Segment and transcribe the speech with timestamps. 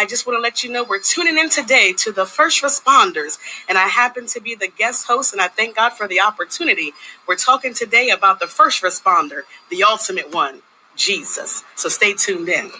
[0.00, 3.38] I just want to let you know we're tuning in today to the first responders,
[3.68, 6.94] and I happen to be the guest host, and I thank God for the opportunity.
[7.28, 10.62] We're talking today about the first responder, the ultimate one,
[10.96, 11.64] Jesus.
[11.74, 12.70] So stay tuned in.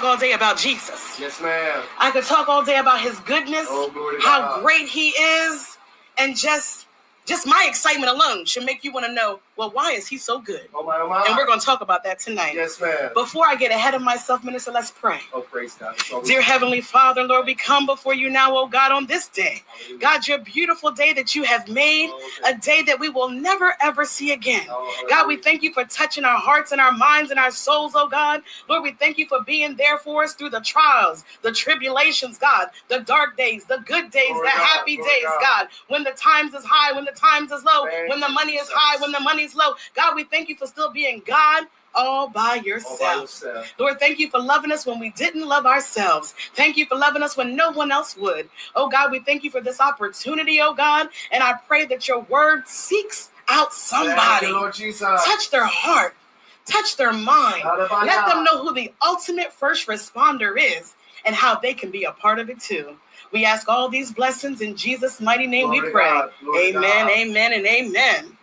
[0.00, 1.18] Talk all day about Jesus.
[1.20, 1.82] Yes, ma'am.
[1.98, 4.62] I could talk all day about his goodness, Oh, how God.
[4.62, 5.76] great he is,
[6.18, 6.86] and just
[7.26, 10.38] just my excitement alone should make you want to know, well, why is he so
[10.40, 10.68] good?
[10.74, 11.22] Oh my, oh my.
[11.28, 12.54] And we're going to talk about that tonight.
[12.54, 13.10] Yes, ma'am.
[13.12, 15.20] Before I get ahead of myself, minister, let's pray.
[15.34, 15.96] Oh, praise God.
[16.24, 19.62] Dear Heavenly Father, Lord, we come before you now, oh God, on this day.
[19.66, 19.98] Hallelujah.
[20.00, 23.74] God, your beautiful day that you have made, Oh, a day that we will never
[23.82, 24.66] ever see again.
[24.70, 27.92] Oh, God, we thank you for touching our hearts and our minds and our souls,
[27.94, 28.40] oh God.
[28.66, 32.68] Lord, we thank you for being there for us through the trials, the tribulations, God,
[32.88, 35.42] the dark days, the good days, Glory the God, happy glory days, God.
[35.42, 35.68] God.
[35.88, 38.68] When the times is high, when the times is low, Thank when the money is
[38.72, 39.20] high, when the
[39.54, 39.76] money's low.
[39.94, 43.74] God, we thank you for still being God all by All by yourself.
[43.78, 46.34] Lord, thank you for loving us when we didn't love ourselves.
[46.54, 48.48] Thank you for loving us when no one else would.
[48.76, 51.08] Oh God, we thank you for this opportunity, oh God.
[51.32, 54.46] And I pray that your word seeks out somebody.
[54.46, 55.24] you, Lord Jesus.
[55.24, 56.14] Touch their heart,
[56.64, 57.64] touch their mind.
[57.64, 62.12] Let them know who the ultimate first responder is and how they can be a
[62.12, 62.96] part of it too.
[63.32, 66.04] We ask all these blessings in Jesus' mighty name Glory we pray.
[66.04, 67.10] God, glory to Amen, God.
[67.10, 68.36] amen, and amen.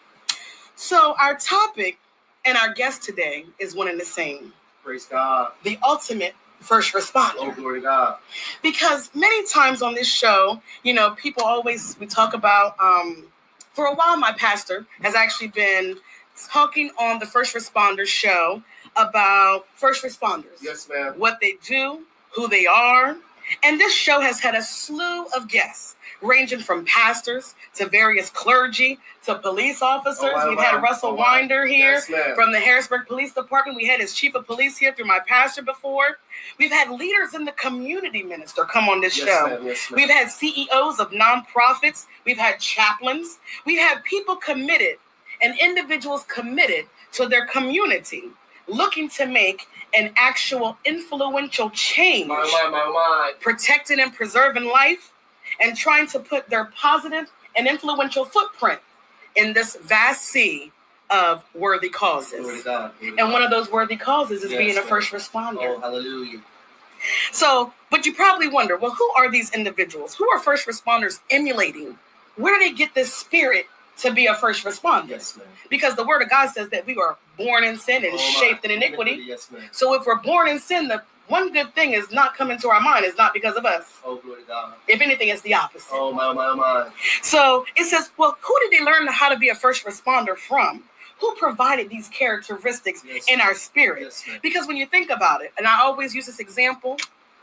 [0.77, 1.97] So, our topic
[2.45, 5.51] and our guest today is one and the same Praise God.
[5.63, 7.33] the ultimate first responder.
[7.39, 8.17] Oh, glory to God.
[8.61, 13.25] Because many times on this show, you know, people always we talk about um
[13.73, 15.97] for a while my pastor has actually been
[16.49, 18.61] talking on the first responders show
[18.95, 20.61] about first responders.
[20.61, 21.15] Yes, ma'am.
[21.17, 22.03] What they do,
[22.35, 23.17] who they are.
[23.63, 28.99] And this show has had a slew of guests ranging from pastors to various clergy
[29.25, 30.23] to police officers.
[30.23, 30.81] Oh, wow, We've had.
[30.81, 31.33] Russell Oh, wow.
[31.33, 33.77] Winder here Yes, from the Harrisburg Police Department.
[33.77, 36.19] We had his chief of police here through my pastor before.
[36.59, 39.47] We've had leaders in the community minister come on this yes, show.
[39.47, 39.65] ma'am.
[39.65, 39.95] Yes, ma'am.
[39.97, 42.05] We've had CEOs of nonprofits.
[42.25, 43.39] We've had chaplains.
[43.65, 44.97] We've had people committed
[45.41, 48.23] and individuals committed to their community
[48.67, 53.33] looking to make an actual influential change, my, my, my, my.
[53.39, 55.13] protecting and preserving life,
[55.61, 58.79] and trying to put their positive and influential footprint
[59.35, 60.71] in this vast sea
[61.09, 62.63] of worthy Glory causes.
[62.63, 62.91] God.
[62.99, 65.75] Glory And one of those worthy causes is Yes, being a first responder.
[65.77, 66.41] Oh, hallelujah.
[67.31, 70.15] So, but you probably wonder, well, who are these individuals?
[70.15, 71.97] Who are first responders emulating?
[72.35, 73.67] Where do they get this spirit
[73.99, 75.09] to be a first responder?
[75.09, 75.39] Yes.
[75.69, 78.63] Because the word of God says that we were born in sin and Oh, shaped
[78.65, 79.23] in iniquity.
[79.25, 79.49] Yes.
[79.71, 82.79] So if we're born in sin, the one good thing is not coming to our
[82.79, 83.91] mind is not because of us.
[84.05, 84.73] Oh, glory to God.
[84.87, 85.89] If anything, it's the opposite.
[85.91, 86.89] Oh, my, my, my.
[87.21, 90.83] So it says, well, who did they learn how to be a first responder from?
[91.19, 93.25] Who provided these characteristics Yes.
[93.27, 94.13] in our spirit?
[94.41, 96.97] Because when you think about it, and I always use this example,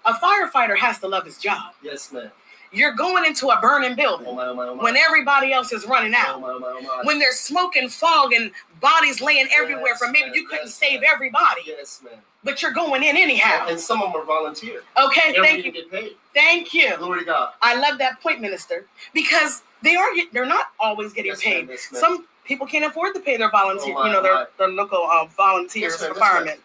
[0.07, 1.73] a firefighter has to love his job.
[1.83, 2.31] Yes, ma'am.
[2.75, 4.83] You're going into a burning Oh, building my, oh, my, oh, my.
[4.83, 6.43] when everybody else is running Oh, out.
[6.43, 7.01] oh, oh, my.
[7.05, 10.35] When there's smoke and fog and bodies laying everywhere Yes, for maybe ma'am.
[10.35, 11.11] you couldn't Yes, save ma'am.
[11.15, 12.15] everybody, Yes, ma'am.
[12.43, 13.67] but you're going in anyhow.
[13.69, 14.83] And some of them are volunteer.
[15.01, 15.71] Okay, thank you.
[15.73, 16.17] get paid.
[16.35, 16.97] Thank you.
[16.97, 17.53] Glory to God.
[17.63, 21.69] I love that point, Minister, because they are they're not always getting Yes, paid.
[21.69, 21.89] Yes.
[21.93, 25.27] Some people can't afford to pay their volunteer, Oh, you know, their, their local uh,
[25.27, 26.11] volunteers Yes, ma'am.
[26.15, 26.59] for Yes, firemen.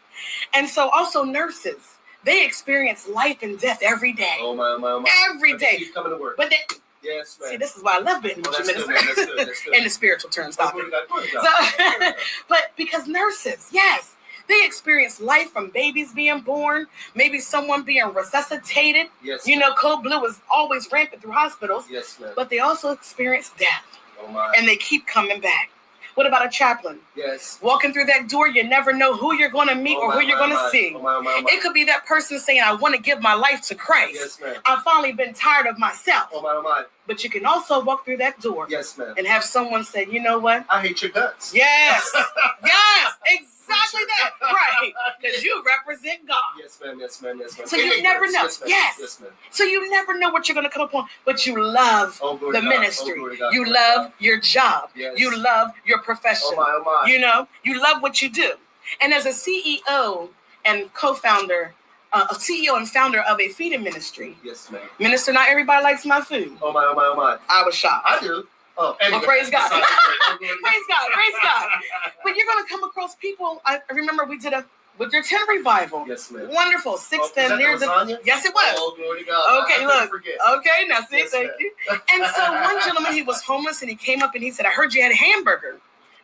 [0.54, 1.96] And so also nurses,
[2.30, 4.38] they experience life and death every day.
[4.40, 5.10] Oh, my, oh, my, oh, my.
[5.34, 5.78] Every But day.
[5.78, 6.38] keep coming to work.
[6.38, 6.58] But they,
[7.04, 7.50] yes, ma'am.
[7.50, 9.16] see, this is why I love being with that's good, Minister.
[9.16, 9.48] That's good.
[9.48, 9.76] That's good.
[9.76, 10.84] In the spiritual terms, stop it.
[10.86, 11.08] to God.
[11.08, 11.44] Glory to God.
[11.44, 12.14] So, Glory to God.
[12.48, 14.14] but because nurses, yes,
[14.48, 16.86] they experience life from babies being born,
[17.16, 19.08] maybe someone being resuscitated.
[19.24, 19.48] Yes.
[19.48, 22.34] You know, code blue is always rampant through hospitals, Yes, ma'am.
[22.36, 23.86] but they also experience death
[24.22, 24.54] Oh, my.
[24.58, 25.72] and they keep coming back.
[26.20, 27.00] What about a chaplain?
[27.16, 27.60] Yes.
[27.62, 30.16] Walking through that door, you never know who you're going to meet Oh, or my,
[30.16, 30.92] who you're going to see.
[30.94, 31.44] Oh, my, my.
[31.48, 34.16] It could be that person saying, I want to give my life to Christ.
[34.16, 34.56] Yes, ma'am.
[34.66, 36.28] I've finally been tired of myself.
[36.34, 36.84] Oh, my, oh, my.
[37.08, 39.14] But you can also walk through that door Yes, ma'am.
[39.18, 40.66] and have someone say, you know what?
[40.70, 41.56] I hate your guts.
[41.56, 42.12] Yes,
[42.66, 44.32] yes, exactly that.
[44.42, 44.94] Right.
[45.22, 46.38] Because you represent God.
[46.58, 46.98] Yes, ma'am.
[47.00, 47.38] Yes, ma'am.
[47.42, 47.68] Yes, ma'am.
[47.68, 48.44] So you never know.
[48.44, 48.70] Yes, ma'am.
[48.70, 48.98] Yes.
[49.00, 49.32] Yes, ma'am.
[49.52, 52.52] So you never know what you're going to come upon, but you love Oh, the
[52.54, 52.64] God.
[52.64, 53.16] Oh, ministry.
[53.16, 53.54] glory to God.
[53.54, 54.90] You Glory love your job.
[54.96, 55.20] Yes.
[55.20, 56.48] You love your profession.
[56.52, 57.12] Oh, my, oh, my.
[57.12, 58.54] You know, you love what you do.
[59.02, 60.30] And as a CEO
[60.66, 61.74] and co-founder,
[62.14, 64.82] uh, a CEO and founder of a feeding ministry, Yes, ma'am.
[65.00, 66.58] minister, not everybody likes my food.
[66.62, 67.38] Oh, my, oh, my, oh, my.
[67.50, 68.06] I was shocked.
[68.08, 68.48] I do.
[68.80, 69.26] Oh, anyway.
[69.26, 69.70] praise God.
[69.70, 69.84] Sorry.
[70.40, 71.68] Praise God, praise God.
[72.24, 73.62] But you're gonna come across people.
[73.66, 74.66] I remember we did a
[74.98, 76.06] with your tent revival.
[76.08, 76.50] Yes, ma'am.
[76.52, 76.94] Wonderful.
[76.94, 78.20] Oh, was and that near the lasagna?
[78.26, 78.76] Yes, it was.
[78.78, 79.64] Oh, glory to God.
[79.64, 80.10] Okay, I look.
[80.10, 80.34] Forget.
[80.58, 81.56] Okay, now see, Yes, thank ma'am.
[81.60, 81.72] you.
[82.14, 84.72] And so one gentleman, he was homeless and he came up and he said, I
[84.72, 85.78] heard you had a hamburger.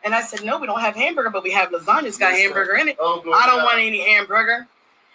[0.04, 2.04] And I said, No, we don't have hamburger, but we have lasagna.
[2.04, 2.54] It's got Yes, ma'am.
[2.56, 2.96] hamburger in it.
[3.00, 3.64] Oh, I don't God.
[3.64, 4.66] want any hamburger.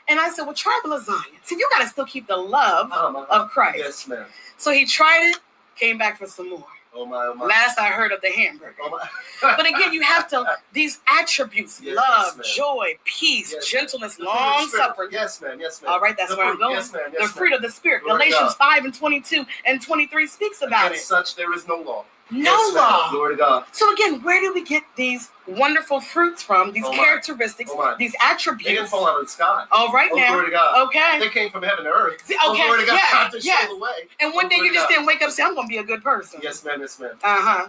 [0.08, 1.38] And I said, Well, try the lasagna.
[1.44, 3.78] See, you gotta still keep the love uh, of Christ.
[3.80, 4.26] Yes, ma'am.
[4.58, 5.38] So he tried it,
[5.76, 6.66] came back for some more.
[6.94, 7.46] Oh my, oh my.
[7.46, 8.76] Last I heard of the hamburger.
[8.84, 9.00] Oh.
[9.42, 12.46] But again, you have to these attributes: Yes, love, ma'am.
[12.56, 15.10] joy, peace, Yes, gentleness, The fruit the long suffering.
[15.12, 15.58] Yes, ma'am.
[15.60, 15.92] Yes, ma'am.
[15.92, 16.76] All right, that's The where I'm going.
[16.76, 18.04] Yes, the Yes, fruit of the spirit.
[18.04, 18.58] Galatians God.
[18.58, 21.08] 5 and 22 and 23 speaks about Against it.
[21.08, 22.06] such there is no law.
[22.32, 23.12] No law.
[23.12, 23.66] Glory to God.
[23.74, 26.72] So again, where do we get these wonderful fruits from?
[26.72, 28.90] These Oh, characteristics, Oh, these They didn't attributes.
[28.92, 29.66] fall out of the sky.
[29.72, 30.30] All right Oh, now.
[30.34, 30.88] glory to God.
[30.88, 31.20] Okay.
[31.20, 32.24] They came from heaven to earth.
[32.44, 33.00] Oh, okay, glory to God.
[33.14, 33.62] yeah, to yeah.
[33.68, 34.08] show the way.
[34.22, 34.96] And one Oh, day you just God.
[34.96, 36.40] didn't wake up and say, I'm going to be a good person.
[36.44, 36.80] Yes, ma'am.
[36.82, 37.12] Yes, ma'am.
[37.24, 37.68] Uh huh.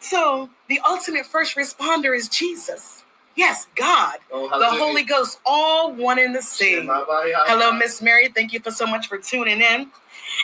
[0.00, 3.04] So the ultimate first responder is Jesus.
[3.36, 4.18] Yes, God.
[4.32, 4.66] Oh, The.
[4.66, 6.86] Holy Ghost, all one in the same.
[6.88, 8.28] Hello, Miss Mary.
[8.28, 9.90] Thank you for so much for tuning in.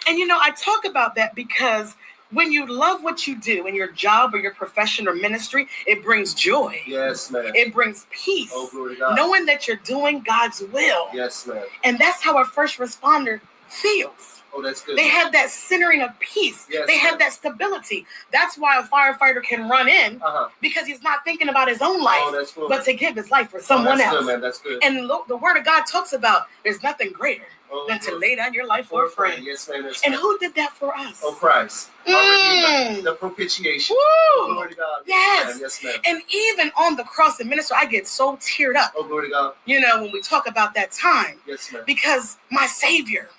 [0.08, 1.96] And you know, I talk about that because
[2.30, 6.02] when you love what you do in your job or your profession or ministry, it
[6.02, 6.80] brings joy.
[6.86, 7.52] Yes, ma'am.
[7.54, 8.50] It brings peace.
[8.54, 9.16] Oh, glory to God.
[9.16, 11.08] Knowing that you're doing God's will.
[11.12, 11.64] Yes, ma'am.
[11.84, 14.42] And that's how a first responder feels.
[14.54, 14.96] Oh, that's good.
[14.96, 16.66] They have that centering of peace.
[16.70, 18.06] Yes, they have that stability.
[18.32, 20.48] That's why a firefighter can run in Uh-huh.
[20.62, 22.68] because he's not thinking about his own life, Oh, good.
[22.68, 24.24] but to give his life for oh, someone that's else.
[24.24, 24.40] Good, man.
[24.40, 24.82] That's good.
[24.82, 27.57] And the word of God talks about there's nothing greater oh,
[27.88, 29.44] than to lay down your life for a friend.
[29.44, 29.84] Yes, ma'am.
[29.84, 31.20] Yes, And who did that for us?
[31.24, 31.90] Oh, Christ.
[32.06, 32.92] Mm.
[32.92, 33.02] Redeemer.
[33.02, 33.96] The propitiation.
[34.38, 34.54] Woo!
[34.54, 35.02] Glory to God.
[35.06, 35.46] Yes.
[35.54, 35.58] ma'am.
[35.62, 35.94] Yes, ma'am.
[36.06, 39.32] And even on the cross and minister, I get so teared up, Oh, glory to
[39.32, 39.54] God.
[39.66, 41.82] you know, when we talk about that time, Yes, ma'am.
[41.86, 43.30] because my Savior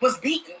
[0.00, 0.54] was beaten.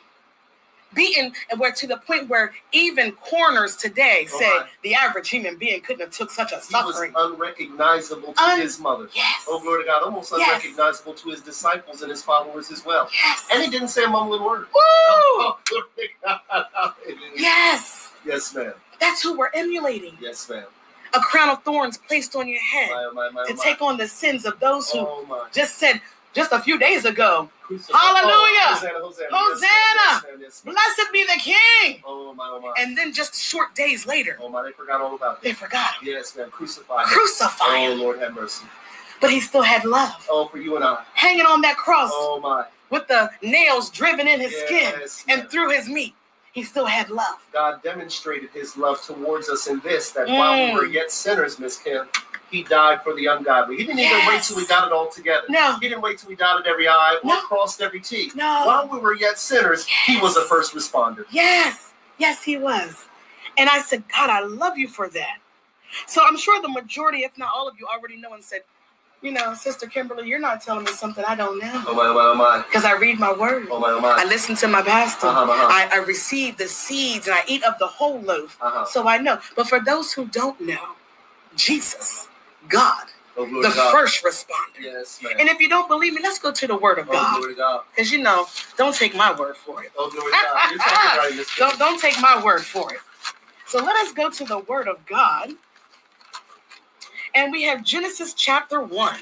[0.94, 4.66] Beaten, and we're to the point where even coroners today Oh, say my.
[4.82, 7.12] the average human being couldn't have took such a He was suffering.
[7.14, 9.08] unrecognizable to Un- his mother.
[9.14, 9.44] Yes.
[9.48, 10.02] Oh, glory to God.
[10.02, 10.48] Almost Yes.
[10.64, 13.08] unrecognizable to his disciples and his followers as well.
[13.12, 13.46] Yes.
[13.52, 14.66] And he didn't say a mumbling word.
[14.74, 14.80] Woo!
[15.10, 16.40] Oh, glory to God.
[16.74, 17.32] Hallelujah.
[17.36, 18.12] Yes.
[18.24, 18.72] Yes, ma'am.
[19.00, 20.16] That's who we're emulating.
[20.20, 20.64] Yes, ma'am.
[21.14, 24.06] A crown of thorns placed on your head My, my, my, to take on the
[24.08, 26.00] sins of those who Oh, just said
[26.38, 27.98] just a few days ago, Crucify.
[27.98, 28.30] Hallelujah.
[28.32, 29.28] Oh, Hosanna, Hosanna.
[29.32, 30.38] Hosanna.
[30.40, 30.40] Yes.
[30.40, 30.60] Yes,
[30.96, 32.00] blessed be the King.
[32.06, 32.72] Oh, my, oh, my.
[32.78, 34.62] And then just short days later, Oh, my.
[34.62, 35.42] They forgot all about it.
[35.42, 36.08] they forgot him.
[36.08, 36.48] Yes, man.
[36.50, 37.02] Crucify.
[37.02, 37.08] him.
[37.08, 37.94] Crucify Oh.
[37.94, 38.64] Lord have mercy.
[39.20, 40.24] But he still had love.
[40.30, 41.02] Oh, for you and I.
[41.14, 42.66] Hanging on that cross Oh, my.
[42.90, 46.14] with the nails driven in his skin Yes, and through his meat,
[46.52, 47.38] he still had love.
[47.52, 50.74] God demonstrated his love towards us in this that while we Mm.
[50.74, 52.08] were yet sinners, Miss Kim,
[52.50, 53.76] he died for the ungodly.
[53.76, 55.46] He didn't even wait till we got it all together.
[55.48, 57.40] No, He didn't wait till we dotted every I or No.
[57.42, 58.30] crossed every T.
[58.34, 58.62] no.
[58.66, 61.24] While we were yet sinners, he was a first responder.
[61.30, 63.06] Yes, yes, he was.
[63.56, 65.38] And I said, God, I love you for that.
[66.06, 68.60] So I'm sure the majority, if not all of you, already know and said,
[69.20, 71.84] you know, Sister Kimberly, you're not telling me something I don't know.
[71.88, 71.94] Oh know.
[71.94, 72.62] my, oh my, oh my.
[72.68, 73.66] Because I read my word.
[73.70, 74.14] Oh my, oh my.
[74.16, 75.26] I listen to my pastor.
[75.26, 75.66] Uh-huh, uh-huh.
[75.68, 78.56] I, I receive the seeds and I eat of the whole loaf.
[78.60, 78.84] Uh-huh.
[78.84, 79.40] So I know.
[79.56, 80.94] But for those who don't know,
[81.56, 82.28] Jesus,
[82.68, 83.04] God,
[83.36, 83.92] Oh, the God.
[83.92, 84.80] first responder.
[84.80, 85.20] Yes.
[85.38, 87.36] And if you don't believe me, let's go to the word of Oh, God.
[87.38, 87.82] glory to God.
[87.94, 88.46] Because you know,
[88.76, 89.92] don't take my word for it.
[89.96, 90.70] Oh, glory God.
[90.70, 91.68] You're talking right, Miss Kim.
[91.68, 93.00] Don't don't take my word for it.
[93.66, 95.50] So let us go to the word of God.
[97.34, 99.16] And we have Genesis chapter 1.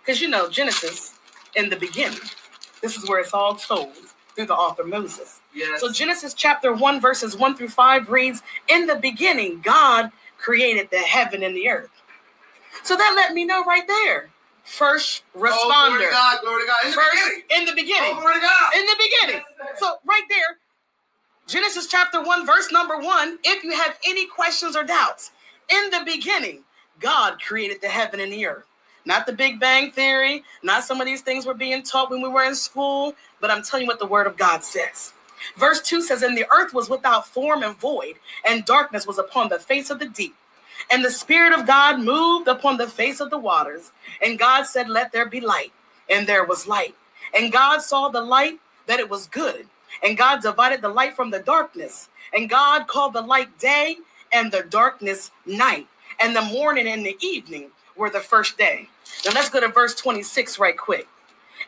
[0.00, 1.14] Because you know, Genesis
[1.56, 2.18] in the beginning.
[2.82, 3.92] This is where it's all told
[4.34, 5.40] through the author Moses.
[5.54, 5.80] Yes.
[5.80, 10.98] So Genesis chapter 1, verses 1 through 5 reads, In the beginning, God created the
[10.98, 11.90] heaven and the earth.
[12.84, 14.30] So that let me know right there.
[14.64, 16.06] First Oh, glory responder.
[16.06, 16.38] to God.
[16.42, 16.84] Glory to God.
[16.84, 17.42] In the First beginning.
[17.60, 18.12] in the beginning.
[18.16, 18.74] Oh, glory to God.
[18.76, 19.44] In the beginning.
[19.78, 20.58] So right there,
[21.48, 25.30] Genesis chapter 1, verse number 1, if you have any questions or doubts,
[25.70, 26.64] in the beginning,
[27.00, 28.66] God created the heaven and the earth.
[29.04, 32.28] Not the Big Bang Theory, not some of these things were being taught when we
[32.28, 35.14] were in school, but I'm telling you what the word of God says.
[35.56, 39.50] Verse 2 says, And the earth was without form and void, and darkness was upon
[39.50, 40.34] the face of the deep.
[40.90, 43.92] And the Spirit of God moved upon the face of the waters.
[44.22, 45.72] And God said, Let there be light.
[46.10, 46.94] And there was light.
[47.36, 49.66] And God saw the light that it was good.
[50.02, 52.08] And God divided the light from the darkness.
[52.34, 53.96] And God called the light day
[54.32, 55.86] and the darkness night.
[56.20, 58.88] And the morning and the evening were the first day.
[59.24, 61.06] Now let's go to verse 26 right quick.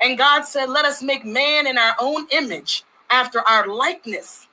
[0.01, 4.49] And God said, Let us make man in our own image, after our likeness.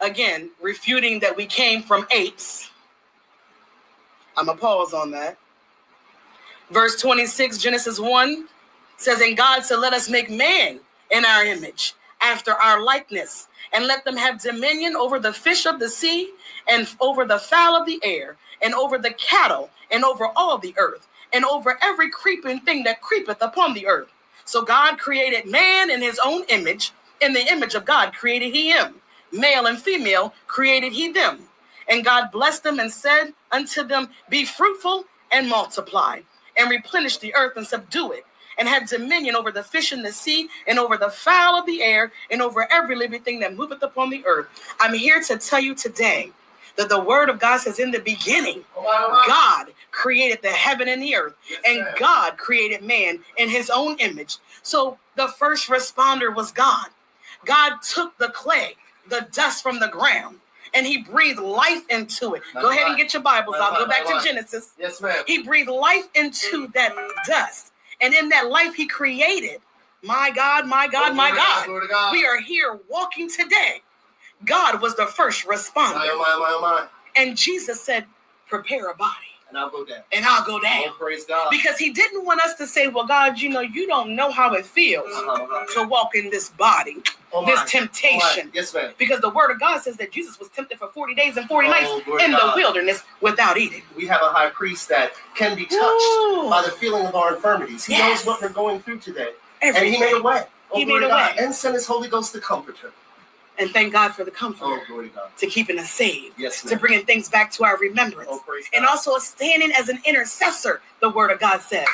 [0.00, 2.70] Again, refuting that we came from apes.
[4.36, 5.38] I'm going to pause on that.
[6.70, 8.48] Verse 26, Genesis 1
[8.96, 13.86] says, And God said, Let us make man in our image, after our likeness, and
[13.86, 16.32] let them have dominion over the fish of the sea,
[16.68, 20.74] and over the fowl of the air, and over the cattle, and over all the
[20.78, 24.08] earth, and over every creeping thing that creepeth upon the earth.
[24.44, 26.92] So God created man in his own image.
[27.20, 28.94] In the image of God created he him.
[29.32, 31.40] Male and female created he them.
[31.88, 36.20] And God blessed them and said unto them, Be fruitful and multiply,
[36.58, 38.26] and replenish the earth and subdue it,
[38.58, 41.82] and have dominion over the fish in the sea, and over the fowl of the
[41.82, 44.48] air, and over every living thing that moveth upon the earth.
[44.80, 46.32] I'm here to tell you today
[46.78, 48.64] that the word of God says, In the beginning.
[49.28, 51.34] God created the heaven and the earth,
[51.66, 51.86] and.
[51.98, 54.38] God created man in his own image.
[54.62, 56.88] So the first responder was God.
[57.46, 58.74] God took the clay,
[59.08, 60.38] the dust from the ground,
[60.76, 62.42] and he breathed life into it.
[62.54, 63.78] Go ahead and get your Bibles out.
[63.78, 64.20] Go back to.
[64.22, 64.72] Genesis.
[64.78, 65.24] Yes, ma'am.
[65.26, 66.72] He breathed life into mm.
[66.72, 66.94] that
[67.26, 67.72] dust.
[68.00, 69.60] And in that life, he created.
[70.02, 71.66] My God, my God, my God.
[71.88, 72.12] God.
[72.12, 73.82] We are here walking today.
[74.44, 75.94] God was the first responder.
[75.94, 76.86] my, my, my.
[77.16, 78.06] And Jesus said,
[78.48, 80.00] Prepare a body, And I'll go down.
[80.12, 80.82] and I'll go down.
[80.86, 81.50] Oh, praise God.
[81.50, 84.54] Because he didn't want us to say, Well, God, you know, you don't know how
[84.54, 85.82] it feels Uh-huh, uh-huh.
[85.82, 86.96] to walk in this body,
[87.32, 88.50] Oh, this temptation.
[88.52, 88.92] Yes, ma'am.
[88.98, 91.68] Because the word of God says that Jesus was tempted for 40 days and 40
[91.68, 93.82] Oh, nights glory in to the wilderness without eating.
[93.96, 96.48] We have a high priest that can be touched Ooh.
[96.50, 97.84] by the feeling of our infirmities.
[97.84, 98.26] He Yes.
[98.26, 99.30] knows what we're going through today.
[99.62, 100.42] And he made a way.
[100.72, 101.36] Oh, He glory made a God.
[101.36, 101.44] way.
[101.44, 102.90] And sent his Holy Ghost to comfort her.
[103.58, 106.76] And thank God for the Oh, comfort glory to to keeping us saved, Yes, to
[106.76, 108.28] bringing things back to our remembrance.
[108.30, 108.42] Oh,
[108.74, 108.90] and God.
[108.90, 111.86] also standing as an intercessor, the word of God says.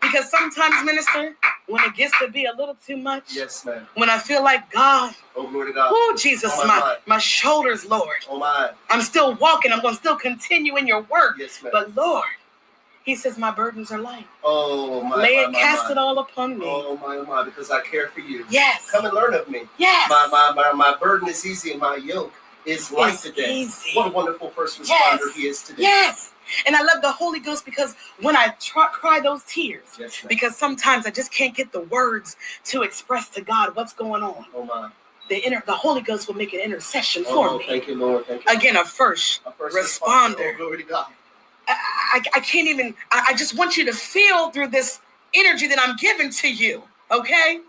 [0.00, 3.86] Because sometimes, minister, when it gets to be a little too much, Yes, ma'am.
[3.94, 5.90] when I feel like God, Oh, glory to God.
[5.94, 8.16] oh Jesus, Oh, my my, my shoulders, Lord.
[8.28, 8.70] Oh, my.
[8.90, 11.36] I'm still walking, I'm gonna still continue in your work.
[11.38, 11.70] Yes, ma'am.
[11.72, 12.24] But Lord,
[13.04, 14.26] He says, My burdens are light.
[14.44, 15.16] Oh, my.
[15.16, 15.92] Lay my, it, my, cast my.
[15.92, 16.66] it all upon me.
[16.68, 17.44] Oh, my, my.
[17.44, 18.46] Because I care for you.
[18.50, 18.90] Yes.
[18.90, 19.62] Come and learn of me.
[19.78, 20.08] Yes.
[20.08, 22.32] My, my, my, my burden is easy and my yoke
[22.64, 23.52] is light It's today.
[23.52, 23.90] easy.
[23.94, 25.34] What a wonderful first responder Yes.
[25.34, 25.82] he is today.
[25.82, 26.32] Yes.
[26.66, 30.56] And I love the Holy Ghost because when I try, cry those tears, Yes, because
[30.56, 34.44] sometimes I just can't get the words to express to God what's going on.
[34.54, 34.90] Oh, my.
[35.28, 37.64] The inner, the Holy Ghost will make an intercession oh, for Oh, me.
[37.66, 38.26] thank you, Lord.
[38.26, 38.54] Thank you.
[38.56, 40.52] Again, a first A first responder.
[40.54, 41.06] Oh, glory to God.
[42.12, 45.00] I, I, can't even, I, I just want you to feel through this
[45.34, 46.82] energy that I'm giving to you.
[47.10, 47.60] Okay?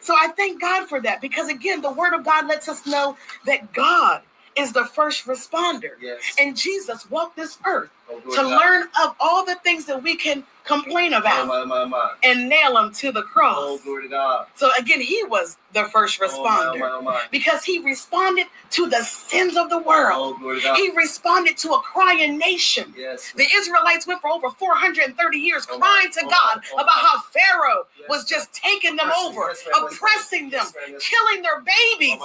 [0.00, 3.16] So I thank God for that because, again, the Word of God lets us know
[3.46, 4.22] that God
[4.56, 5.92] is the first responder.
[6.00, 6.20] Yes.
[6.40, 8.60] And Jesus walked this earth oh, to God.
[8.60, 12.12] learn of all the things that we can complain Oh, about my, my, my.
[12.22, 13.82] and nail them to the Oh, cross.
[13.82, 14.46] glory to God.
[14.54, 18.46] So, again, he was the first Oh, oh responder oh, my, oh, because he responded
[18.70, 20.34] to the sins of the world.
[20.36, 20.76] Oh, glory to God.
[20.76, 22.94] He responded to a crying nation.
[22.96, 23.32] Yes.
[23.36, 26.62] The Israelites went for over 430 years Oh, crying to Oh, God.
[26.72, 29.88] Oh, about how Pharaoh Yes, was just taking them over, yes, ma'am, yes, ma'am.
[29.92, 32.18] oppressing them, Yes, ma'am, yes, killing their oh, oh, babies,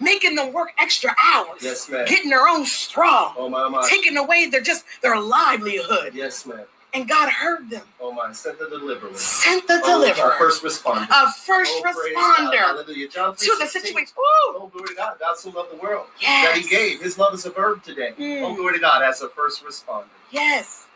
[0.00, 2.06] making them work extra hours, Yes, ma'am.
[2.06, 3.86] getting their own straw, Oh, my, my.
[3.88, 6.14] taking away their just their livelihood.
[6.14, 6.64] Yes, ma'am.
[6.94, 8.32] And God heard them, Oh, my.
[8.32, 9.14] Sent the deliverer.
[9.14, 11.06] sent the Oh, deliverer, our first responder.
[11.10, 13.08] a first Oh, responder Hallelujah.
[13.08, 14.14] John to the situation.
[14.16, 15.18] Oh, glory to God.
[15.20, 17.02] God so loved the world that He gave.
[17.02, 18.14] His love is a verb today.
[18.18, 18.42] Mm.
[18.42, 20.04] Oh, glory to God as a first responder.
[20.30, 20.87] Yes.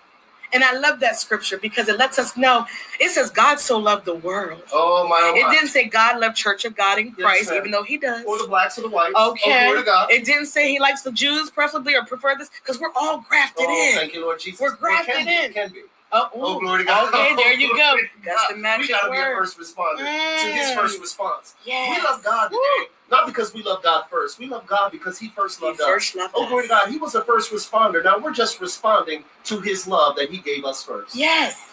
[0.54, 2.66] And I love that scripture because it lets us know
[3.00, 4.62] it says God so loved the world.
[4.72, 5.50] Oh, my, oh, It my.
[5.54, 7.58] didn't say God loved Church of God in Christ, ma'am.
[7.58, 8.24] even though He does.
[8.26, 9.14] Or the blacks or the whites.
[9.16, 9.64] Oh, Okay.
[9.64, 10.10] glory to God.
[10.10, 13.66] It didn't say He likes the Jews preferably or prefer this because we're all grafted
[13.68, 13.94] Oh, in.
[13.96, 14.60] thank you, Lord Jesus.
[14.60, 15.72] We're Well, grafted be, in.
[15.72, 15.80] be.
[16.14, 17.08] Oh, Oh, glory to God.
[17.14, 17.96] Okay, there you go.
[18.24, 19.96] That's the magic We gotta be a first responder
[20.40, 20.74] to His Mm.
[20.74, 21.54] first response.
[21.64, 21.88] Yes.
[21.96, 24.40] We love God today, not because we love God first.
[24.40, 25.86] We love God because He first He loved us.
[25.86, 26.68] first loved Oh, glory to.
[26.70, 26.88] God.
[26.90, 28.02] He was a first responder.
[28.02, 31.14] Now we're just responding to His love that He gave us first.
[31.14, 31.68] Yes.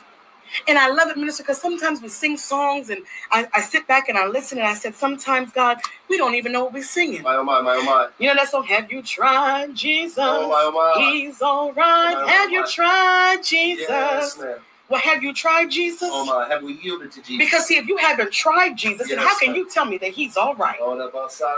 [0.68, 4.10] And I love it, Minister, because sometimes we sing songs and I, I sit back
[4.10, 5.78] and I listen and I said, sometimes, God,
[6.10, 7.22] we don't even know what we're singing.
[7.22, 8.08] My, oh, my, my, oh, my.
[8.18, 10.18] You know that song, Have You Tried Jesus?
[10.20, 11.12] Oh, my, oh, my.
[11.12, 12.16] He's all right.
[12.18, 13.88] Oh, my, oh, Have you tried Jesus?
[13.90, 14.58] Yes, ma'am.
[14.90, 16.10] Well, have you tried Jesus?
[16.12, 16.48] Oh, my.
[16.48, 17.38] Have we yielded to Jesus?
[17.38, 20.12] Because see, if you haven't tried Jesus, then Yes, how can you tell me that
[20.12, 20.78] he's all right?
[20.82, 20.96] Oh.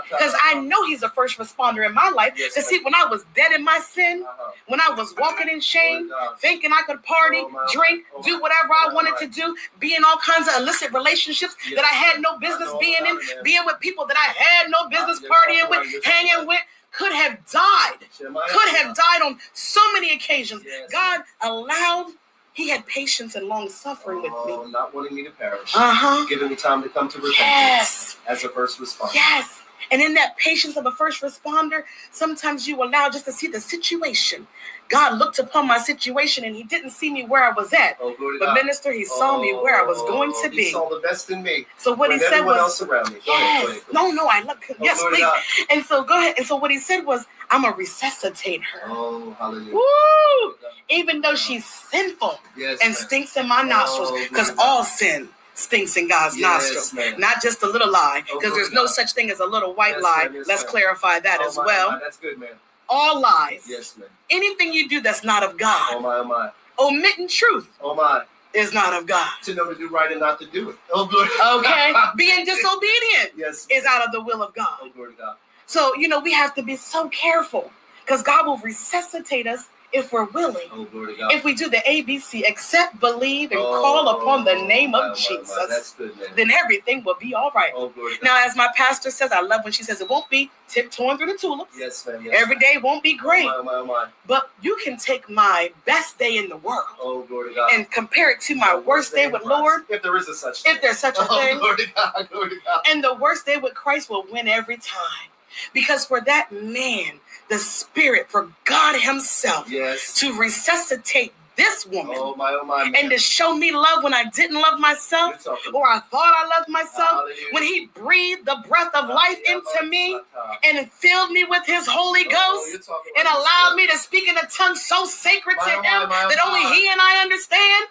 [0.10, 2.34] Because I know he's a first responder in my life.
[2.36, 4.52] Yes, Because see, when I was dead in my sin, Uh-huh.
[4.68, 8.40] when I was walking in shame, Glory thinking I could party, Oh, drink, oh, do
[8.42, 11.86] whatever I oh, wanted to do, be in all kinds of illicit relationships Yes, that
[11.86, 13.44] I had no business being in, man.
[13.44, 16.60] being with people that I had no business partying with, hanging with,
[16.92, 20.64] could have died, could have died on so many occasions.
[20.66, 20.92] Yes.
[20.92, 22.08] God allowed,
[22.54, 24.72] he had patience and long suffering with Oh, me.
[24.72, 25.74] not wanting me to perish.
[25.76, 26.26] Uh huh.
[26.30, 28.18] Giving me time to come to repentance Yes.
[28.28, 29.14] as a first responder.
[29.14, 29.62] Yes.
[29.92, 33.60] And in that patience of a first responder, sometimes you allow just to see the
[33.62, 34.48] situation
[34.90, 37.98] God looked upon my situation and he didn't see me where I was at.
[38.02, 38.54] Oh, But God.
[38.56, 40.72] minister, he saw me where I was going to Oh, He be.
[40.72, 41.66] saw the best in me.
[41.78, 43.20] So what he said was, else around me.
[43.26, 43.84] Go ahead, go yes, ahead.
[43.94, 44.78] no, no, I him.
[44.80, 45.22] Oh, Yes, to please.
[45.22, 45.40] God.
[45.72, 46.36] And so go ahead.
[46.38, 48.82] And so what he said was, I'm gonna resuscitate her.
[48.86, 49.76] Oh, hallelujah.
[49.76, 50.56] Woo!
[50.90, 54.60] Even though she's sinful Yes, and stinks in my nostrils, Oh, because God.
[54.60, 56.94] all sin stinks in God's Yes, nostrils.
[56.94, 57.20] ma'am.
[57.20, 58.92] Not just a little lie, Oh, because glory there's no God.
[58.94, 60.30] such thing as a little white Yes, lie.
[60.48, 60.72] Let's ma'am.
[60.72, 61.92] clarify that Oh, as my, well.
[61.92, 62.52] my, that's good, man.
[62.90, 63.66] All lies.
[63.68, 64.10] Yes, man.
[64.30, 65.90] Anything you do that's not of God.
[65.96, 68.24] Oh my, oh my, omitting truth oh my.
[68.54, 69.30] is not of God.
[69.44, 70.76] To know to do right and not to do it.
[70.94, 71.30] Oh, glory.
[71.60, 71.94] Okay?
[72.18, 73.68] Being disobedient yes.
[73.70, 74.80] is out of the will of God.
[74.82, 75.36] Oh, glory to God.
[75.72, 77.72] So, you know, we have to be so careful
[78.06, 80.68] because God will resuscitate us if we're willing.
[80.74, 81.32] Oh, glory to God.
[81.34, 85.18] If we do the ABC, accept, believe, and Oh, call upon the name of.
[85.18, 87.72] Jesus, good, then everything will be all right.
[87.74, 88.26] Oh, glory to God.
[88.26, 91.28] Now, as my pastor says, I love when she says it won't be tiptoeing through
[91.28, 91.74] the tulips.
[91.78, 92.22] yes, man.
[92.26, 94.08] Yes, Every day won't be great, my, my, my.
[94.28, 97.72] but you can take my best day in the world Oh, glory to God.
[97.74, 99.44] and compare it to my worst day with.
[99.46, 99.84] Lord.
[99.90, 100.76] If there is a such thing.
[100.76, 102.28] If there's such a oh, thing, glory to God.
[102.30, 102.82] Glory to God.
[102.90, 105.31] and the worst day with Christ will win every time.
[105.74, 110.14] Because for that man, the Spirit, for God Himself, Yes.
[110.20, 112.92] to resuscitate this woman Oh, my, oh, my.
[112.98, 116.70] and to show me love when I didn't love myself or I thought I loved
[116.70, 117.36] myself, Hallelujah.
[117.52, 121.88] when He breathed the breath of life into me Oh, and filled me with His
[121.88, 125.60] Holy oh, Ghost you're and allowed me to speak in a tongue so sacred to
[125.62, 126.74] oh My, Him my, my, that only my.
[126.76, 127.88] He and I understand.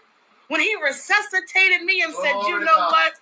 [0.49, 2.93] When He resuscitated me and said, You know God.
[2.93, 3.13] what?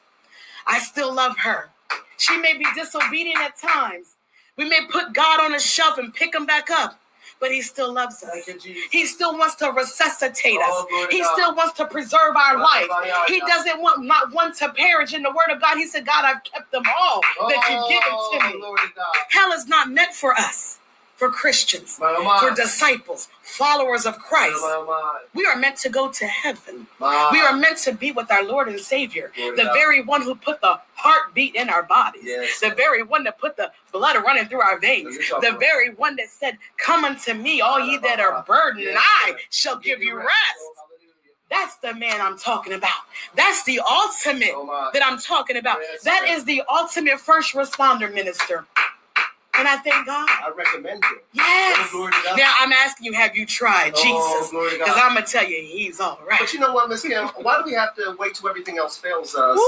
[0.66, 1.70] I still love her.
[2.18, 4.16] She may be disobedient at times.
[4.58, 7.00] We may put God on a shelf and pick him back up,
[7.40, 8.30] but He still loves us.
[8.46, 8.92] Thank you, Jesus.
[8.92, 10.66] He still wants to resuscitate us.
[10.70, 12.88] Oh, He still wants to preserve our life.
[13.28, 15.14] He doesn't want not one to perish.
[15.14, 18.02] In the Word of God, He said, God, I've kept them all that you've given
[18.02, 18.60] to Oh, me.
[18.60, 19.14] Glory to God.
[19.30, 20.77] Hell is not meant for us,
[21.18, 24.62] for Christians, for disciples, followers of Christ.
[25.34, 26.86] We are meant to go to heaven.
[27.00, 30.60] We are meant to be with our Lord and Savior, the very one who put
[30.60, 32.60] the heartbeat in our bodies, Yes.
[32.60, 36.28] the very one that put the blood running through our veins, the very one that
[36.28, 40.30] said, Come unto me, all ye that are burdened, and I shall give you rest.
[40.60, 40.74] Oh.
[41.50, 43.00] That's the man I'm talking about.
[43.34, 45.78] That's the ultimate Oh, that I'm talking about.
[46.04, 48.66] That is the ultimate first responder minister.
[49.58, 50.28] And I thank God.
[50.28, 51.24] I recommend it.
[51.32, 51.76] Yes.
[51.80, 52.38] Oh, glory to God.
[52.38, 54.50] Now I'm asking you, have you tried Oh, Jesus?
[54.78, 56.38] Because I'm gonna tell you, he's all right.
[56.40, 57.26] But you know what, Miss Kim?
[57.42, 59.58] Why do we have to wait till everything else fails us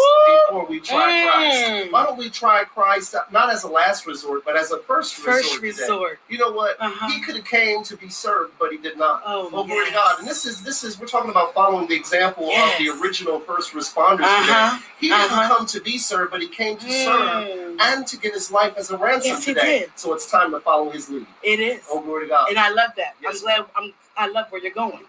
[0.49, 1.67] before we try Christ?
[1.71, 1.93] Mm.
[1.93, 5.61] Why don't we try Christ not as a last resort, but as a first, First
[5.61, 5.75] resort?
[5.75, 5.83] today?
[5.83, 6.19] resort.
[6.29, 6.77] You know what?
[6.81, 7.09] Uh-huh.
[7.11, 9.23] He could have came to be served, but he did not.
[9.27, 9.95] Oh, Oh, glory to yes.
[9.95, 10.19] God.
[10.21, 12.79] And this is this is we're talking about following the example Yes.
[12.81, 14.77] of the original first responders Uh-huh.
[14.77, 14.87] today.
[15.01, 15.57] He didn't Uh-huh.
[15.57, 17.77] come to be served, but he came to serve Mm.
[17.81, 19.80] and to give his life as a ransom Yes, he today.
[19.97, 21.27] So it's time to follow his lead.
[21.43, 21.83] It is.
[21.91, 22.49] Oh, glory to God.
[22.51, 23.17] And I love that.
[23.23, 25.05] Yes, I'm glad I'm I love where you're going.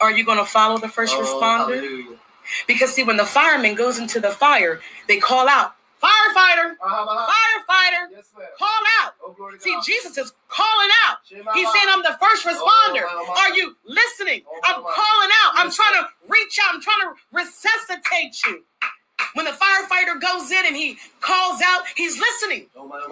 [0.00, 1.76] Are you gonna follow the first Oh, responder?
[1.80, 2.16] hallelujah.
[2.66, 7.32] Because see, when the fireman goes into the fire, they call out, firefighter, Uh-huh.
[7.32, 8.68] firefighter, Yes, call
[9.02, 9.14] out.
[9.24, 11.18] Oh, See, Jesus is calling out.
[11.28, 11.52] Shema.
[11.52, 13.04] He's saying, I'm the first responder.
[13.08, 13.40] Oh, my, my.
[13.42, 14.42] Are you listening?
[14.48, 15.52] Oh, I'm calling out.
[15.56, 16.74] I'm trying to reach out.
[16.74, 18.64] I'm trying to resuscitate you.
[19.34, 22.68] When the firefighter goes in and he calls out, he's listening.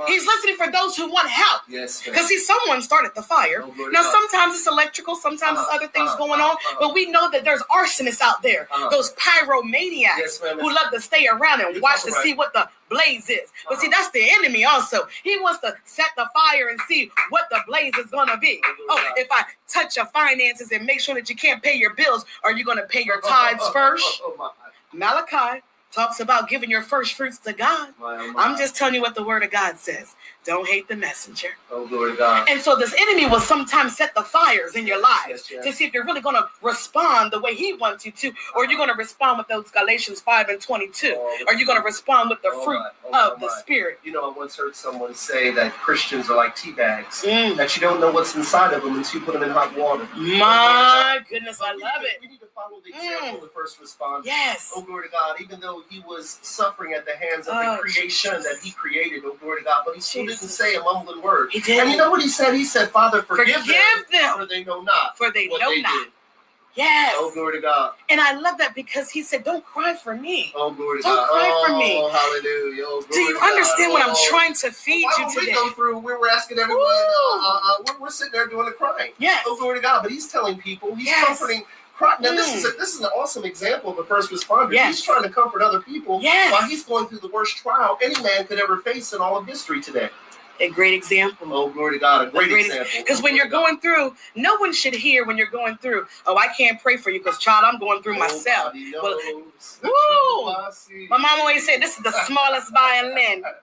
[0.07, 1.63] He's listening for those who want help.
[1.69, 2.03] Yes.
[2.05, 3.63] Because see, someone started the fire.
[3.65, 4.13] Oh, Now, God.
[4.13, 6.77] sometimes it's electrical, sometimes it's Uh-huh, other things uh-huh, going on, uh-huh.
[6.81, 8.89] but we know that there's arsonists out there, Uh-huh.
[8.91, 12.53] those pyromaniacs Yes, who love to stay around and You're watch to talking see what
[12.53, 13.51] the blaze is.
[13.69, 13.97] But see, Uh-huh.
[13.99, 15.07] that's the enemy also.
[15.23, 18.61] He wants to set the fire and see what the blaze is going to be.
[18.65, 19.19] Oh, glory to God.
[19.19, 22.53] if I touch your finances and make sure that you can't pay your bills, are
[22.53, 24.23] you going to pay your tithes first?
[24.93, 25.63] Malachi
[25.93, 27.95] talks about giving your first fruits to God.
[28.39, 30.15] I'm just telling you what the word of God says.
[30.45, 31.49] Don't hate the messenger.
[31.71, 32.49] Oh, glory to God.
[32.49, 35.65] And so this enemy will sometimes set the fires in your lives Yes, yes.
[35.67, 38.65] to see if you're really going to respond the way he wants you to, or
[38.67, 41.15] you're going to respond with those Galatians 5 and 22.
[41.19, 42.83] Oh, Are you going to respond with the oh, fruit.
[43.13, 43.51] Oh, of the.
[43.61, 43.99] Spirit?
[44.03, 47.23] You know, I once heard someone say that Christians are like tea bags.
[47.23, 47.57] Mm.
[47.59, 50.09] That you don't know what's inside of them until you put them in hot water.
[50.17, 52.19] My goodness, I love it.
[52.23, 54.25] We need to follow the example of the first responder.
[54.25, 54.73] Yes.
[54.75, 55.41] Oh, glory to God.
[55.41, 58.45] Even though he was suffering at the hands of Oh, the creation Jesus.
[58.45, 60.30] that he created, oh, glory to God, but he still.
[60.31, 61.51] Didn't say a mumbling word.
[61.53, 61.81] He did.
[61.81, 62.55] And you know what he said?
[62.55, 65.71] He said, Father, forgive, Forgive them, them, for they know not for they what know
[65.71, 65.93] they not.
[65.93, 66.13] did.
[66.77, 67.15] Yes.
[67.17, 67.93] Oh, glory to God.
[68.11, 70.53] And I love that because he said, Don't cry for me.
[70.57, 71.29] Oh, glory to Don't God.
[71.29, 71.95] cry oh, for me.
[71.95, 72.85] hallelujah.
[72.87, 73.51] Oh, Do you to God.
[73.51, 74.27] understand what I'm Oh.
[74.31, 75.53] trying to feed Why you would we today?
[75.55, 75.99] go through?
[75.99, 76.83] We were asking everyone.
[76.85, 77.41] Woo.
[77.41, 79.13] Uh, uh, we're, we're sitting there doing the crying.
[79.19, 79.45] Yes.
[79.47, 80.03] Oh, glory to God.
[80.03, 81.27] But he's telling people, he's Yes.
[81.27, 81.65] comforting.
[82.01, 82.57] Now, this Mm.
[82.57, 84.73] is a, this is an awesome example of a first responder.
[84.73, 84.97] Yes.
[84.97, 86.53] He's trying to comfort other people Yes.
[86.53, 89.47] while he's going through the worst trial any man could ever face in all of
[89.47, 90.09] history today.
[90.61, 91.49] A great example.
[91.55, 92.29] Oh, glory to God.
[92.29, 92.91] A great, great example.
[92.99, 96.49] Because when you're going through, no one should hear when you're going through, oh, I
[96.49, 98.29] can't pray for you because, child, I'm going through God.
[98.31, 98.75] myself.
[98.75, 99.35] Nobody Well,
[99.85, 100.43] woo!
[100.43, 101.07] trouble I see.
[101.09, 103.43] My mom always said, this is the smallest violin.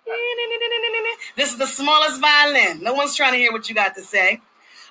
[1.36, 2.82] This is the smallest violin.
[2.82, 4.42] No one's trying to hear what you got to say.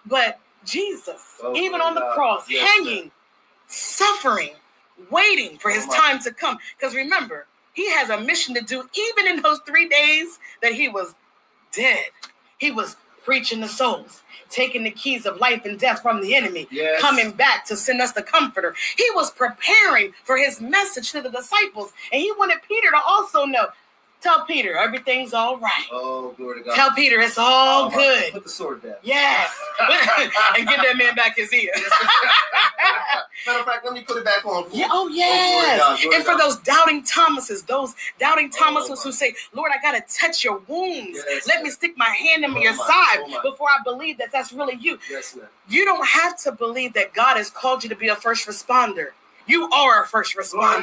[0.04, 2.14] But Jesus, Oh, even on the God.
[2.14, 3.11] cross, Yes, hanging,
[3.66, 4.52] suffering,
[5.11, 6.59] waiting for his time to come.
[6.79, 10.88] Because remember, he has a mission to do, even in those three days that he
[10.88, 11.14] was
[11.72, 12.07] dead.
[12.59, 16.68] He was preaching the souls, taking the keys of life and death from the enemy,
[16.70, 17.00] Yes.
[17.00, 18.74] coming back to send us the comforter.
[18.96, 23.44] He was preparing for his message to the disciples, and he wanted Peter to also
[23.44, 23.68] know.
[24.20, 25.87] Tell Peter everything's all right.
[25.92, 26.74] Oh, glory to God.
[26.74, 28.33] Tell Peter it's all Oh, good.
[28.33, 28.94] Put the sword down.
[29.02, 29.50] Yes.
[30.59, 31.70] and give that man back his ear.
[33.46, 34.64] Matter of fact, let me put it back on.
[34.72, 35.79] Yeah, oh, oh glory to yes.
[35.79, 36.40] God, glory and for God.
[36.40, 39.02] those doubting Thomases, those doubting Oh, Thomases my.
[39.05, 41.20] who say, Lord, I gotta touch your wounds.
[41.29, 41.64] Yes, Let ma'am.
[41.64, 42.85] me stick my hand in Oh, your my.
[42.87, 44.98] side Oh, before I believe that that's really you.
[45.11, 45.46] Yes, ma'am.
[45.68, 49.09] You don't have to believe that God has called you to be a first responder.
[49.46, 50.46] You are a first Glory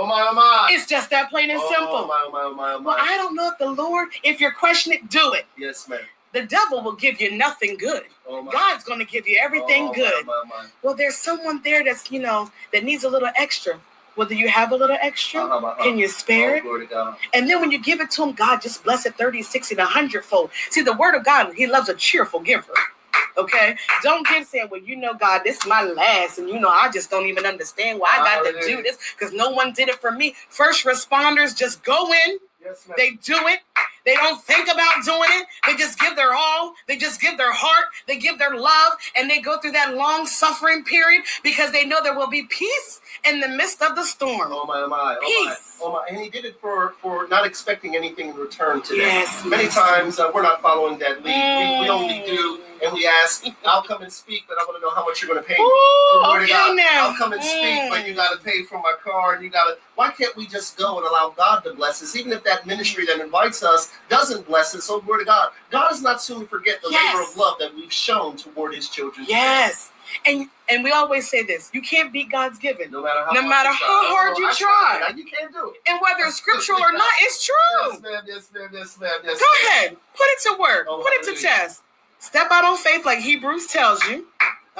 [0.00, 0.68] Oh my, oh my.
[0.70, 2.06] It's just that plain and oh, simple.
[2.06, 2.96] my, oh my, oh my, oh Well.
[2.98, 5.44] I don't know if the Lord, if you're questioning it, do it.
[5.58, 5.98] Yes, ma'am.
[6.32, 8.04] The devil will give you nothing good.
[8.28, 8.52] Oh my.
[8.52, 10.24] God's going to give you everything oh, good.
[10.24, 10.66] My, my, my.
[10.84, 13.80] Well, there's someone there that's, you know, that needs a little extra.
[14.14, 15.42] Well, do you have a little extra?
[15.42, 15.82] Uh-huh, uh-huh.
[15.82, 16.62] Can you spare Oh, it?
[16.62, 17.16] glory to God.
[17.34, 19.78] And then when you give it to him, God just bless it 30, 60, and
[19.80, 20.50] 100 fold.
[20.70, 22.72] See, the word of God, he loves a cheerful giver.
[23.36, 23.76] Okay?
[24.02, 26.38] Don't give saying, well, you know, God, this is my last.
[26.38, 29.32] And, you know, I just don't even understand why I got to do this because
[29.34, 30.34] no one did it for me.
[30.48, 33.60] First responders just go in, Yes, they do it.
[34.04, 35.46] They don't think about doing it.
[35.66, 36.74] They just give their all.
[36.86, 37.86] They just give their heart.
[38.06, 38.94] They give their love.
[39.16, 43.00] And they go through that long suffering period because they know there will be peace
[43.28, 44.48] in the midst of the storm.
[44.50, 46.06] Oh my, oh my, oh my, oh my.
[46.08, 49.02] And he did it for for not expecting anything in return today.
[49.02, 49.44] Yes.
[49.44, 51.80] Many times uh, we're not following that lead.
[51.80, 52.26] We, we only Mm.
[52.26, 55.22] do, and we ask, "I'll come and speak, but I want to know how much
[55.22, 56.76] you're going to pay me." Ooh, Oh, okay God.
[56.76, 57.08] now.
[57.08, 58.06] I'll come and speak, but Mm.
[58.08, 59.76] you got to pay for my car, and you got to.
[59.94, 63.04] Why can't we just go and allow God to bless us, even if that ministry
[63.06, 64.84] that invites us doesn't bless us?
[64.84, 65.50] So, glory to God.
[65.70, 67.14] God is not soon to forget the Yes.
[67.14, 69.26] labor of love that we've shown toward His children.
[69.28, 69.90] Yes.
[70.24, 73.40] And and we always say this: you can't beat God's given, No matter how No
[73.42, 73.86] hard matter you try.
[73.86, 75.00] how hard you try.
[75.00, 75.82] Now, You can't do it.
[75.86, 77.54] and whether it's scriptural or not, it's true.
[77.92, 78.22] Yes, ma'am.
[78.26, 78.68] Yes, ma'am.
[78.72, 79.10] Yes, ma'am.
[79.24, 81.82] Yes, Go ahead, put it to work, Oh, put it to test.
[82.18, 84.26] Step out on faith, like Hebrews tells you.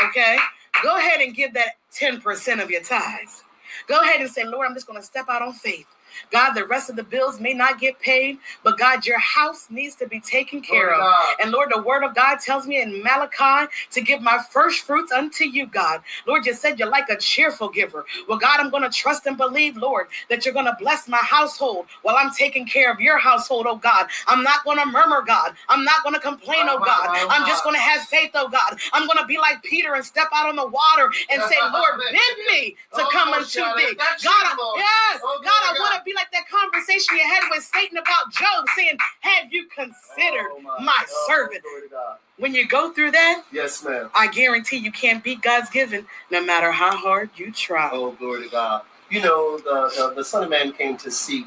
[0.02, 0.38] Okay,
[0.82, 3.44] go ahead and give that ten percent of your tithes.
[3.88, 5.86] Go ahead and say, Lord, I'm just going to step out on faith.
[6.32, 9.94] God, the rest of the bills may not get paid, but God, your house needs
[9.96, 11.00] to be taken care to of.
[11.00, 11.34] God.
[11.42, 15.12] And Lord, the word of God tells me in Malachi to give my first fruits
[15.12, 16.02] unto you, God.
[16.26, 18.04] Lord, you said you're like a cheerful giver.
[18.28, 21.18] Well, God, I'm going to trust and believe, Lord, that you're going to bless my
[21.18, 24.06] household while I'm taking care of your household, oh God.
[24.26, 25.54] I'm not going to murmur, God.
[25.68, 27.08] I'm not going to complain, oh God.
[27.30, 28.78] I'm just going to have faith, oh God.
[28.92, 32.00] I'm going to be like Peter and step out on the water and say, Lord,
[32.10, 33.94] bid me to Oh, come unto thee.
[33.94, 37.62] God, I- yes, Oh, God, I want to be like that conversation you had with
[37.64, 41.62] Satan about Job, saying, Have you considered Oh, my Oh, servant?
[41.62, 42.16] glory to God.
[42.38, 44.10] When you go through that, Yes, ma'am.
[44.14, 47.90] I guarantee you can't beat God's given, no matter how hard you try.
[47.92, 48.82] Oh, glory to God.
[49.10, 51.46] You know, the, the, the Son of Man came to seek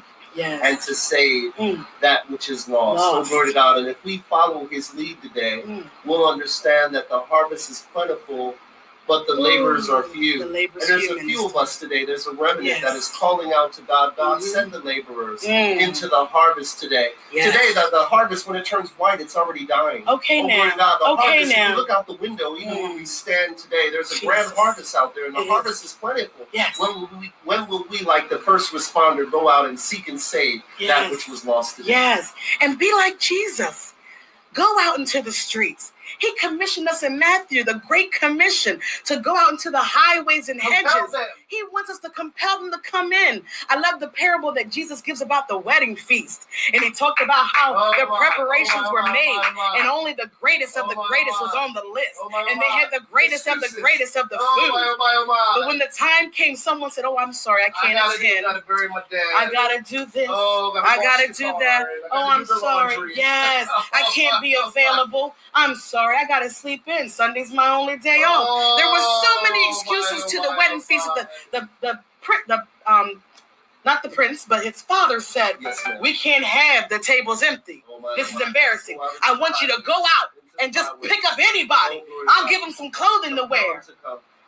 [0.64, 1.86] and to save Mm.
[2.00, 2.98] that which is lost.
[3.00, 3.26] Lost.
[3.26, 3.78] Oh, glory to God.
[3.78, 5.86] And if we follow his lead today, Mm.
[6.04, 8.54] we'll understand that the harvest is plentiful,
[9.08, 10.44] but the laborers are The few.
[10.46, 12.04] laborers And there's few, a few of us today.
[12.04, 12.82] There's a remnant Yes.
[12.82, 14.16] that is calling out to God.
[14.16, 14.42] God, Mhm.
[14.44, 15.80] send the laborers Mm.
[15.80, 17.12] into the harvest today.
[17.32, 17.52] Yes.
[17.52, 20.06] Today, the, the harvest, when it turns white, it's already dying.
[20.08, 20.76] Okay oh, now.
[20.76, 20.98] God.
[21.00, 21.74] The Okay harvest, now.
[21.76, 22.96] look out the window, even when Mm.
[22.98, 25.50] we stand today, there's a grand harvest out there, and the It is.
[25.50, 26.46] harvest is plentiful.
[26.52, 26.78] Yes.
[26.78, 30.20] When will we, when will we, like the first responder, go out and seek and
[30.20, 31.90] save that which was lost today?
[31.90, 32.32] Yes.
[32.60, 33.94] And be like Jesus.
[34.54, 35.92] Go out into the streets.
[36.18, 40.60] He commissioned us in Matthew, the Great Commission, to go out into the highways and
[40.60, 41.14] hedges.
[41.48, 43.42] He wants us to compel them to come in.
[43.68, 46.46] I love the parable that Jesus gives about the wedding feast.
[46.72, 49.88] And he talked about how Oh, the preparations oh, my, were my, made, my, and
[49.88, 52.18] only the greatest of Oh, the greatest was on the list.
[52.22, 54.96] Oh, And they had the greatest of the greatest of the Oh, food.
[55.60, 58.44] But when the time came, someone said, Oh, I'm sorry, I I can't gotta, attend.
[58.44, 58.62] gotta.
[59.36, 60.28] I gotta do this.
[60.28, 61.84] I gotta do that.
[61.86, 63.12] I Oh, I'm sorry.
[63.14, 65.34] Yes, I can't be available.
[65.54, 66.01] I'm sorry.
[66.10, 67.08] I gotta sleep in.
[67.08, 68.78] Sunday's my only day off.
[68.78, 71.08] There were so many Oh, excuses to the wedding feast.
[71.16, 73.22] that The the the pri- the um,
[73.84, 77.82] not the prince, but his father said, Yes, "We can't have the tables empty.
[77.88, 78.98] Oh, This is embarrassing.
[79.00, 80.28] Oh, I want you to go out
[80.60, 82.02] and just pick up anybody.
[82.08, 83.82] Oh, I'll give them some clothing to wear."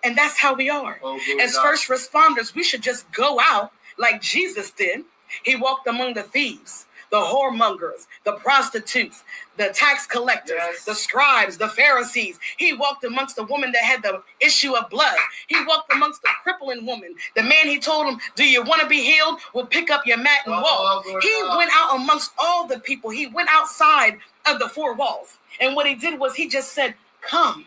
[0.05, 1.01] And that's how we are.
[1.03, 5.05] Oh, As first responders, we should just go out like Jesus did.
[5.45, 9.23] He walked among the thieves, the whoremongers, the prostitutes,
[9.57, 10.85] the tax collectors, Yes.
[10.85, 12.41] the scribes, the Pharisees.
[12.57, 15.17] He walked amongst the woman that had the issue of blood.
[15.47, 17.15] He walked amongst the crippling woman.
[17.37, 19.39] The man he told him, Do you want to be healed?
[19.55, 21.05] Well, pick up your mat and Oh, walk.
[21.07, 21.59] Oh, to He God.
[21.59, 23.11] went out amongst all the people.
[23.11, 25.39] He went outside of the four walls.
[25.61, 27.67] And what he did was he just said, Come,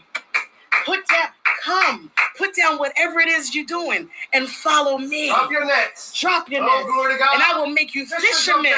[0.85, 1.29] put down,
[1.63, 5.29] come, put down whatever it is you're doing and follow me.
[5.29, 6.19] Drop your nets.
[6.19, 7.33] Drop your Oh, nets, glory to God.
[7.35, 8.73] and I will make you fishermen.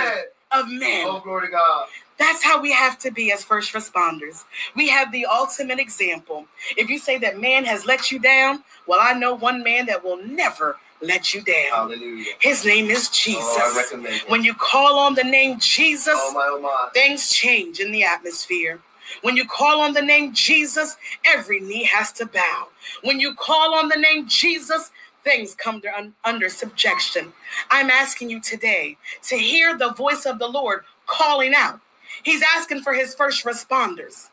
[0.52, 1.06] Of men.
[1.08, 1.88] Oh, glory to God.
[2.18, 4.44] That's how we have to be as first responders.
[4.76, 6.46] We have the ultimate example.
[6.76, 10.04] If you say that man has let you down, well, I know one man that
[10.04, 11.72] will never let you down.
[11.90, 12.26] Hallelujah.
[12.40, 13.42] His name is Jesus.
[13.46, 14.30] Oh, I recommend it.
[14.30, 16.90] When you call on the name Jesus, Oh, my, oh, my.
[16.94, 18.80] things change in the atmosphere.
[19.22, 22.68] When you call on the name Jesus, every knee has to bow.
[23.04, 24.92] When you call on the name Jesus,
[25.30, 27.34] things come un- under subjection.
[27.70, 31.80] I'm asking you today to hear the voice of the Lord calling out.
[32.24, 34.30] He's asking for his first responders.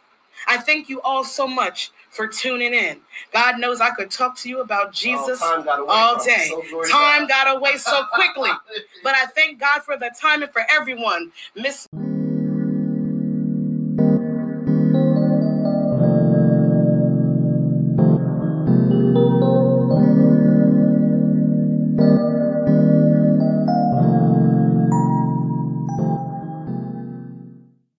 [0.49, 3.01] I thank you all so much for tuning in.
[3.33, 6.49] God knows I could talk to you about Jesus Oh, time got away all day.
[6.49, 7.29] So Time God.
[7.29, 8.51] got away so quickly.
[9.05, 11.31] But I thank God for the time and for everyone.
[11.55, 11.87] Miss